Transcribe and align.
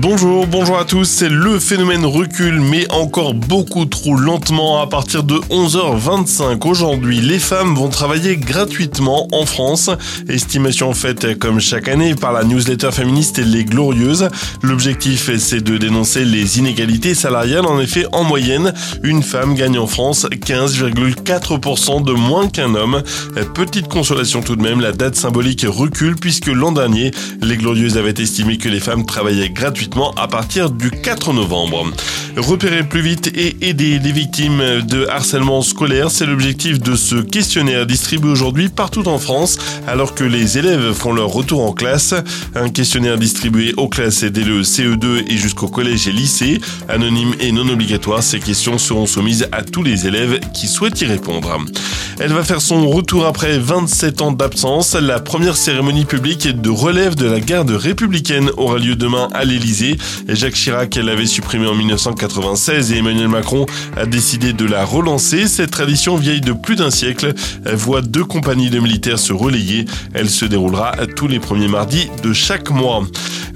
Bonjour, 0.00 0.46
bonjour 0.46 0.78
à 0.78 0.84
tous. 0.84 1.22
Le 1.22 1.58
phénomène 1.58 2.06
recule, 2.06 2.60
mais 2.60 2.88
encore 2.92 3.34
beaucoup 3.34 3.84
trop 3.84 4.14
lentement. 4.14 4.80
À 4.80 4.86
partir 4.86 5.24
de 5.24 5.34
11h25 5.34 6.68
aujourd'hui, 6.68 7.20
les 7.20 7.40
femmes 7.40 7.74
vont 7.74 7.88
travailler 7.88 8.36
gratuitement 8.36 9.26
en 9.32 9.44
France. 9.44 9.90
Estimation 10.28 10.94
faite 10.94 11.36
comme 11.40 11.58
chaque 11.58 11.88
année 11.88 12.14
par 12.14 12.32
la 12.32 12.44
newsletter 12.44 12.92
féministe 12.92 13.38
Les 13.38 13.64
Glorieuses. 13.64 14.28
L'objectif, 14.62 15.36
c'est 15.36 15.62
de 15.62 15.76
dénoncer 15.76 16.24
les 16.24 16.60
inégalités 16.60 17.14
salariales. 17.14 17.66
En 17.66 17.80
effet, 17.80 18.06
en 18.12 18.22
moyenne, 18.22 18.72
une 19.02 19.24
femme 19.24 19.56
gagne 19.56 19.80
en 19.80 19.88
France 19.88 20.26
15,4% 20.30 22.04
de 22.04 22.12
moins 22.12 22.46
qu'un 22.48 22.76
homme. 22.76 23.02
Petite 23.52 23.88
consolation 23.88 24.42
tout 24.42 24.54
de 24.54 24.62
même, 24.62 24.80
la 24.80 24.92
date 24.92 25.16
symbolique 25.16 25.66
recule 25.68 26.14
puisque 26.14 26.46
l'an 26.46 26.70
dernier, 26.70 27.10
Les 27.42 27.56
Glorieuses 27.56 27.98
avaient 27.98 28.14
estimé 28.22 28.58
que 28.58 28.68
les 28.68 28.78
femmes 28.78 29.04
travaillaient 29.04 29.50
gratuitement 29.50 29.88
à 30.16 30.28
partir 30.28 30.70
du 30.70 30.90
4 30.90 31.32
novembre. 31.32 31.90
Repérer 32.36 32.84
plus 32.84 33.00
vite 33.00 33.32
et 33.34 33.56
aider 33.68 33.98
les 33.98 34.12
victimes 34.12 34.82
de 34.82 35.06
harcèlement 35.06 35.60
scolaire, 35.62 36.10
c'est 36.10 36.26
l'objectif 36.26 36.78
de 36.78 36.94
ce 36.94 37.16
questionnaire 37.16 37.84
distribué 37.84 38.30
aujourd'hui 38.30 38.68
partout 38.68 39.08
en 39.08 39.18
France 39.18 39.58
alors 39.88 40.14
que 40.14 40.24
les 40.24 40.56
élèves 40.56 40.92
font 40.92 41.12
leur 41.12 41.28
retour 41.28 41.64
en 41.64 41.72
classe. 41.72 42.14
Un 42.54 42.68
questionnaire 42.68 43.18
distribué 43.18 43.74
aux 43.76 43.88
classes 43.88 44.24
dès 44.24 44.44
le 44.44 44.62
CE2 44.62 45.24
et 45.28 45.36
jusqu'au 45.36 45.68
collège 45.68 46.06
et 46.06 46.12
lycée. 46.12 46.60
Anonyme 46.88 47.34
et 47.40 47.50
non 47.50 47.68
obligatoire, 47.68 48.22
ces 48.22 48.38
questions 48.38 48.78
seront 48.78 49.06
soumises 49.06 49.48
à 49.50 49.62
tous 49.62 49.82
les 49.82 50.06
élèves 50.06 50.38
qui 50.54 50.68
souhaitent 50.68 51.00
y 51.00 51.06
répondre. 51.06 51.58
Elle 52.20 52.32
va 52.32 52.42
faire 52.42 52.60
son 52.60 52.88
retour 52.88 53.26
après 53.26 53.58
27 53.58 54.22
ans 54.22 54.32
d'absence. 54.32 54.94
La 54.94 55.20
première 55.20 55.56
cérémonie 55.56 56.04
publique 56.04 56.48
de 56.48 56.68
relève 56.68 57.14
de 57.14 57.26
la 57.26 57.38
garde 57.38 57.70
républicaine 57.70 58.50
aura 58.56 58.78
lieu 58.78 58.96
demain 58.96 59.28
à 59.32 59.44
l'Elysée. 59.44 59.96
Jacques 60.26 60.54
Chirac 60.54 60.96
l'avait 60.96 61.26
supprimée 61.26 61.68
en 61.68 61.76
1996 61.76 62.90
et 62.90 62.96
Emmanuel 62.98 63.28
Macron 63.28 63.66
a 63.96 64.04
décidé 64.04 64.52
de 64.52 64.64
la 64.64 64.84
relancer. 64.84 65.46
Cette 65.46 65.70
tradition 65.70 66.16
vieille 66.16 66.40
de 66.40 66.52
plus 66.52 66.74
d'un 66.74 66.90
siècle 66.90 67.34
voit 67.72 68.02
deux 68.02 68.24
compagnies 68.24 68.70
de 68.70 68.80
militaires 68.80 69.20
se 69.20 69.32
relayer. 69.32 69.84
Elle 70.12 70.28
se 70.28 70.44
déroulera 70.44 70.96
tous 71.14 71.28
les 71.28 71.38
premiers 71.38 71.68
mardis 71.68 72.10
de 72.24 72.32
chaque 72.32 72.70
mois. 72.70 73.04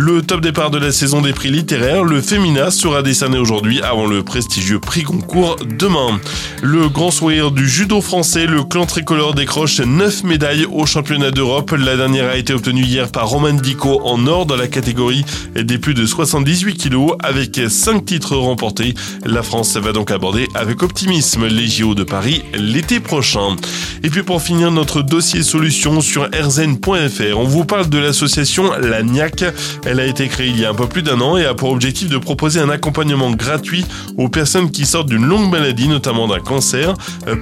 Le 0.00 0.22
top 0.22 0.42
départ 0.42 0.70
de 0.70 0.78
la 0.78 0.92
saison 0.92 1.22
des 1.22 1.32
prix 1.32 1.50
littéraires, 1.50 2.04
le 2.04 2.20
Femina, 2.20 2.70
sera 2.70 3.02
décerné 3.02 3.36
aujourd'hui 3.36 3.82
avant 3.82 4.06
le 4.06 4.22
prestigieux 4.22 4.78
prix 4.78 5.02
Goncourt 5.02 5.56
demain. 5.76 6.20
Le 6.62 6.88
grand 6.88 7.10
sourire 7.10 7.50
du 7.50 7.68
judo 7.68 8.00
français, 8.00 8.46
le 8.46 8.62
clan 8.62 8.86
tricolore 8.86 9.34
décroche 9.34 9.80
9 9.80 10.22
médailles 10.22 10.66
au 10.70 10.86
championnat 10.86 11.32
d'Europe. 11.32 11.72
La 11.76 11.96
dernière 11.96 12.30
a 12.30 12.36
été 12.36 12.52
obtenue 12.52 12.84
hier 12.84 13.10
par 13.10 13.28
Roman 13.28 13.54
Dico 13.54 14.00
en 14.04 14.24
or 14.28 14.46
dans 14.46 14.54
la 14.54 14.68
catégorie 14.68 15.24
des 15.56 15.78
plus 15.78 15.94
de 15.94 16.06
78 16.06 16.76
kilos 16.76 17.16
avec 17.20 17.60
5 17.68 18.04
titres 18.04 18.36
remportés. 18.36 18.94
La 19.26 19.42
France 19.42 19.76
va 19.78 19.92
donc 19.92 20.12
aborder 20.12 20.46
avec 20.54 20.84
optimisme 20.84 21.48
les 21.48 21.66
JO 21.66 21.96
de 21.96 22.04
Paris 22.04 22.44
l'été 22.54 23.00
prochain. 23.00 23.56
Et 24.04 24.10
puis 24.10 24.22
pour 24.22 24.42
finir 24.42 24.70
notre 24.70 25.02
dossier 25.02 25.42
solution 25.42 26.00
sur 26.00 26.28
rzn.fr, 26.32 27.36
on 27.36 27.44
vous 27.44 27.64
parle 27.64 27.88
de 27.88 27.98
l'association 27.98 28.70
La 28.80 29.02
NIAC. 29.02 29.42
Elle 29.90 30.00
a 30.00 30.04
été 30.04 30.28
créée 30.28 30.48
il 30.48 30.60
y 30.60 30.66
a 30.66 30.70
un 30.70 30.74
peu 30.74 30.86
plus 30.86 31.02
d'un 31.02 31.18
an 31.22 31.38
et 31.38 31.46
a 31.46 31.54
pour 31.54 31.70
objectif 31.70 32.10
de 32.10 32.18
proposer 32.18 32.60
un 32.60 32.68
accompagnement 32.68 33.30
gratuit 33.30 33.86
aux 34.18 34.28
personnes 34.28 34.70
qui 34.70 34.84
sortent 34.84 35.08
d'une 35.08 35.24
longue 35.24 35.50
maladie, 35.50 35.88
notamment 35.88 36.28
d'un 36.28 36.40
cancer, 36.40 36.92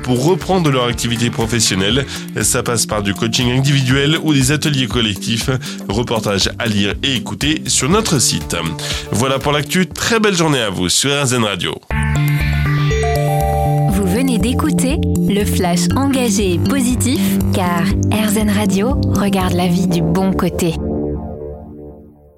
pour 0.05 0.25
reprendre 0.25 0.71
leur 0.71 0.85
activité 0.85 1.29
professionnelle. 1.29 2.07
Ça 2.43 2.63
passe 2.63 2.87
par 2.87 3.03
du 3.03 3.15
coaching 3.15 3.51
individuel 3.51 4.17
ou 4.23 4.33
des 4.33 4.53
ateliers 4.53 4.87
collectifs. 4.87 5.51
Reportage 5.89 6.49
à 6.61 6.67
lire 6.67 6.95
et 7.03 7.17
écouter 7.17 7.63
sur 7.67 7.89
notre 7.89 8.21
site. 8.21 8.57
Voilà 9.11 9.41
pour 9.41 9.51
l'actu. 9.51 9.89
Très 9.89 10.21
belle 10.21 10.37
journée 10.37 10.61
à 10.61 10.71
vous 10.71 10.89
sur 10.89 11.11
RZN 11.21 11.43
Radio. 11.43 11.75
Vous 13.91 14.07
venez 14.07 14.39
d'écouter 14.39 15.01
le 15.29 15.45
flash 15.45 15.89
engagé 15.97 16.53
et 16.53 16.59
positif 16.61 17.21
car 17.53 17.83
RZN 18.13 18.51
Radio 18.51 19.01
regarde 19.17 19.55
la 19.55 19.67
vie 19.67 19.89
du 19.89 20.01
bon 20.01 20.33
côté. 20.33 20.75